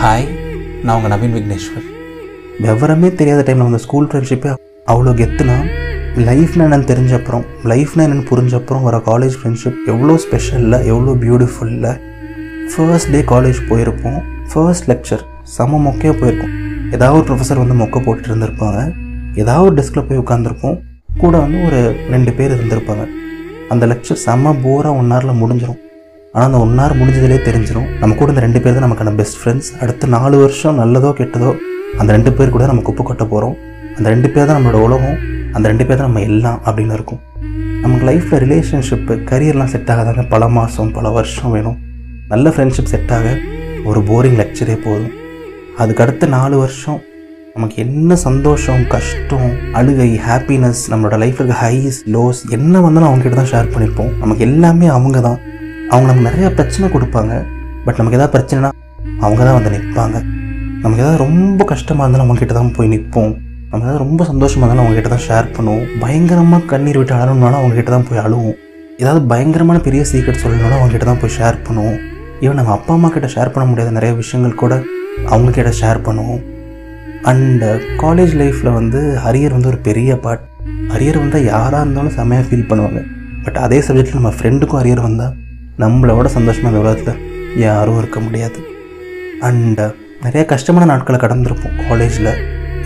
[0.00, 0.26] Hi
[0.82, 1.86] நான் உங்கள் நவீன் விக்னேஸ்வர்.
[2.64, 4.50] விவரமே தெரியாத டைமில் வந்த ஸ்கூல் ஃப்ரெண்ட்ஷிப்பே
[4.92, 5.56] அவ்வளோ கெத்துனா
[6.26, 11.90] லைஃப்பில் என்னென்னு தெரிஞ்ச அப்புறம் லைஃப்னா என்னென்னு புரிஞ்ச அப்புறம் வர காலேஜ் ஃப்ரெண்ட்ஷிப் எவ்வளோ ஸ்பெஷலில் எவ்வளோ பியூட்டிஃபுல்ல
[12.74, 14.20] ஃபர்ஸ்ட் டே காலேஜ் போயிருப்போம்
[14.52, 15.24] ஃபர்ஸ்ட் லெக்சர்
[15.56, 16.54] செம மொக்கையாக போயிருக்கோம்.
[16.92, 18.78] ஏதாவது ஒரு ப்ரொஃபஸர் வந்து மொக்கை போட்டுட்டு இருந்திருப்பாங்க.
[19.34, 20.78] ஏதாவது ஒரு டெஸ்கில் போய் உட்காந்துருப்போம்
[21.24, 21.82] கூட வந்து ஒரு
[22.14, 23.06] ரெண்டு பேர் இருந்திருப்பாங்க.
[23.74, 25.82] அந்த லெக்சர் செம்ம போராக ஒன் ஹவரில் முடிஞ்சிடும்
[26.34, 29.70] ஆனால் அந்த ஒன் ஹவர் முடிஞ்சதுலேயே தெரிஞ்சிடும் நம்ம கூட இந்த ரெண்டு பேர் தான் நமக்கான பெஸ்ட் ஃப்ரெண்ட்ஸ்
[29.82, 31.50] அடுத்த நாலு வருஷம் நல்லதோ கெட்டதோ
[32.00, 33.56] அந்த ரெண்டு பேர் கூட நம்ம குப்பை கொட்ட போகிறோம்
[33.96, 35.16] அந்த ரெண்டு பேர் தான் நம்மளோட உலகம்.
[35.56, 37.20] அந்த ரெண்டு பேர் தான் நம்ம எல்லாம் அப்படின்னு இருக்கும்.
[37.82, 40.24] நமக்கு லைஃப்பில் ரிலேஷன்ஷிப்பு கரியர்லாம் செட் ஆகாதாங்க.
[40.34, 41.78] பல மாதம் பல வருஷம் வேணும்.
[42.32, 43.26] நல்ல ஃப்ரெண்ட்ஷிப் செட் ஆக
[43.90, 45.12] ஒரு போரிங் லெக்சரே போதும்.
[45.82, 47.00] அதுக்கு அடுத்த நாலு வருஷம்.
[47.54, 53.52] நமக்கு என்ன சந்தோஷம் கஷ்டம் அழுகை ஹாப்பினஸ் நம்மளோட லைஃப்பில் இருக்க ஹைஸ் லோஸ் என்ன வந்தாலும் அவங்ககிட்ட தான்
[53.52, 55.38] ஷேர் பண்ணியிருப்போம் நமக்கு எல்லாமே அவங்க தான்
[55.92, 57.34] அவங்க நமக்கு நிறைய பிரச்சனை கொடுப்பாங்க.
[57.84, 58.70] பட் நமக்கு எதாவது பிரச்சனைனா
[59.24, 60.16] அவங்க தான் வந்து நிற்பாங்க.
[60.82, 63.32] நமக்கு எதாவது ரொம்ப கஷ்டமாக இருந்தாலும் அவங்கக்கிட்ட தான் போய் நிற்போம்.
[63.70, 65.86] நம்ம ஏதாவது ரொம்ப சந்தோஷமாக இருந்தாலும் அவங்ககிட்ட தான் ஷேர் பண்ணுவோம்.
[66.02, 68.56] பயங்கரமாக கண்ணீர் விட்டு அழணும்னாலும் அவங்ககிட்ட தான் போய் அழுவோம்.
[69.02, 71.98] ஏதாவது பயங்கரமான பெரிய சீக்ரெட் சொல்லணும்னாலும் அவங்ககிட்ட தான் போய் ஷேர் பண்ணுவோம்.
[72.44, 74.74] ஈவன் நம்ம அப்பா அம்மா கிட்ட ஷேர் பண்ண முடியாத நிறைய விஷயங்கள் கூட
[75.32, 76.40] அவங்கக்கிட்ட ஷேர் பண்ணுவோம்.
[77.32, 77.64] அண்ட்
[78.02, 80.44] காலேஜ் லைஃப்பில் வந்து ஹரியர் வந்து ஒரு பெரிய பார்ட்
[80.94, 83.00] ஹரியர் வந்தால் யாராக இருந்தாலும் செம்மையாக ஃபீல் பண்ணுவாங்க.
[83.44, 85.34] பட் அதே சப்ஜெக்டில் நம்ம ஃப்ரெண்டுக்கும் அரியர் வந்தால்
[85.82, 87.18] நம்மளோட சந்தோஷமாக இந்த உலகத்தில்
[87.64, 88.58] யாரும் இருக்க முடியாது.
[89.48, 89.90] அண்ட் uh,
[90.24, 92.30] நிறைய கஷ்டமான நாட்களை கடந்திருப்போம் காலேஜில்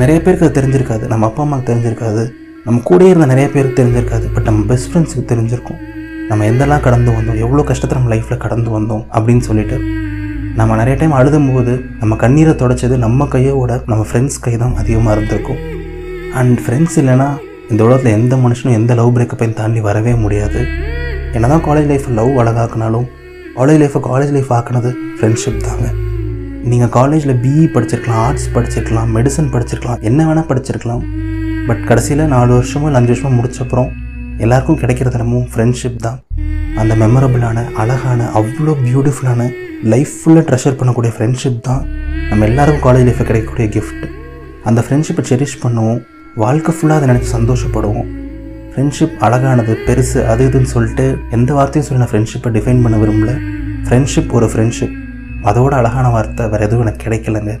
[0.00, 1.04] நிறைய பேருக்கு அது தெரிஞ்சிருக்காது.
[1.06, 2.22] நம்ம அப்பா அம்மாவுக்கு தெரிஞ்சிருக்காது.
[2.64, 4.26] நம்ம கூடயே இருந்த நிறைய பேருக்கு தெரிஞ்சிருக்காது.
[4.34, 5.80] பட் நம்ம பெஸ்ட் ஃப்ரெண்ட்ஸுக்கு தெரிஞ்சிருக்கும்.
[6.28, 9.78] நம்ம எந்தெல்லாம் கடந்து வந்தோம் எவ்வளோ கஷ்டத்தை நம்ம லைஃப்பில் கடந்து வந்தோம் அப்படின்னு சொல்லிட்டு.
[10.54, 15.60] நம்ம நிறைய டைம் அழுதும்போது நம்ம கண்ணீரை தொடச்சது நம்ம கையோட நம்ம ஃப்ரெண்ட்ஸ் கை தான் அதிகமாக இருந்திருக்கும்.
[16.34, 17.28] அண்ட் ஃப்ரெண்ட்ஸ் இல்லைன்னா
[17.70, 20.62] இந்த உலகத்தில் எந்த மனுஷனும் எந்த லவ் பிரேக்கப்பையும் தாண்டி வரவே முடியாது.
[21.32, 23.06] என்னதான் காலேஜ் லைஃப் லவ் அழகாக்குனாலும்
[23.56, 25.92] காலேஜ் லைஃப்பை காலேஜ் லைஃப் ஆக்குனது ஃப்ரெண்ட்ஷிப் தாங்க.
[26.62, 31.02] நீங்கள் காலேஜில் பிஇ படிச்சிருக்கலாம் ஆர்ட்ஸ் படிச்சிருக்கலாம் மெடிசன் படிச்சிருக்கலாம் என்ன வேணால் படிச்சிருக்கலாம்.
[31.66, 33.90] பட் கடைசியில் நாலு வருஷமோ இல்லை அஞ்சு வருஷமோ முடிச்சப்புறம்
[34.38, 36.18] எல்லாருக்கும் கிடைக்கிற தினமும் ஃப்ரெண்ட்ஷிப் தான்.
[36.76, 39.50] அந்த மெமரபிளான அழகான அவ்வளோ பியூட்டிஃபுல்லான
[39.82, 41.82] லைஃப் ஃபுல்லாக ட்ரெஷர் பண்ணக்கூடிய ஃப்ரெண்ட்ஷிப் தான்
[42.30, 44.04] நம்ம எல்லாருக்கும் காலேஜ் லைஃப்பில் கிடைக்கக்கூடிய கிஃப்ட்
[44.64, 46.00] அந்த ஃப்ரெண்ட்ஷிப்பை செரிஷ் பண்ணுவோம்
[46.34, 48.19] வாழ்க்கை ஃபுல்லாக அதை நினச்சி சந்தோஷப்படுவோம்.
[48.74, 53.32] ஃப்ரெண்ட்ஷிப் அழகானது பெருசு அது இதுன்னு சொல்லிட்டு எந்த வார்த்தையும் சொல்லி நான் ஃப்ரெண்ட்ஷிப்பை டிஃபைன் பண்ண விரும்பல.
[53.88, 54.94] ஃப்ரெண்ட்ஷிப் ஒரு ஃப்ரெண்ட்ஷிப்
[55.42, 57.58] அதோட அழகான வார்த்தை வேறு எதுவும் எனக்கு கிடைக்கலங்க.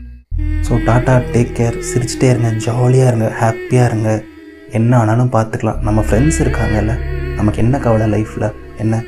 [0.68, 2.48] ஸோ டாட்டா டேக் கேர் சிரிச்சிட்டே இருங்க.
[2.48, 3.32] ஜாலியாக இருங்க.
[3.40, 4.22] ஹாப்பியாக இருங்க.
[4.70, 6.94] என்ன ஆனாலும் பார்த்துக்கலாம் நம்ம ஃப்ரெண்ட்ஸ் இருக்காங்கல்ல.
[7.34, 9.02] நமக்கு என்ன கவலை லைஃப்பில் என்ன?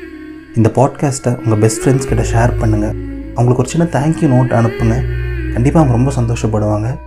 [0.55, 2.95] இந்த பாட்காஸ்ட்டை உங்கள் பெஸ்ட் ஃப்ரெண்ட்ஸ் கிட்ட ஷேர் பண்ணுங்கள்
[3.35, 4.97] அவங்களுக்கு ஒரு சின்ன தேங்க்யூ நோட் அனுப்புங்க.
[5.53, 6.97] கண்டிப்பாக அவங்க ரொம்ப சந்தோஷப்படுவாங்க.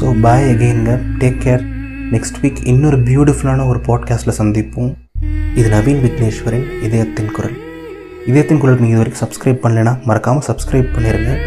[0.00, 1.71] ஸோ பாய் அகெயின்ங்க டேக் கேர்
[2.12, 4.94] நெக்ஸ்ட் வீக் இன்னொரு பியூட்டிஃபுல்லான ஒரு பாட்காஸ்ட்டில் சந்திப்போம்.
[5.54, 7.56] இது நவீன் விக்னேஸ்வரின் இதயத்தின் குரல்.
[8.26, 11.38] இதயத்தின் குரல் நீங்கள் இது வரைக்கும் சப்ஸ்கிரைப் பண்ணலைன்னா மறக்காமல் சப்ஸ்கிரைப் பண்ணிடுங்க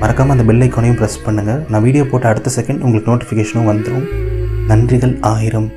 [0.00, 4.06] மறக்காமல் அந்த பெல் ஐக்கானையும் ப்ரெஸ் பண்ணுங்கள் நான் வீடியோ போட்ட அடுத்த செகண்ட் உங்களுக்கு நோட்டிஃபிகேஷனும் வந்துடும்
[4.68, 5.70] நன்றிகள் ஆயிரம்.